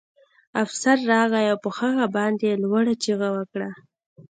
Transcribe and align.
افسر 0.63 0.97
راغی 1.11 1.45
او 1.51 1.57
په 1.63 1.69
هغه 1.79 2.05
باندې 2.15 2.43
یې 2.49 2.61
لوړه 2.63 2.93
چیغه 3.03 3.29
وکړه 3.37 3.69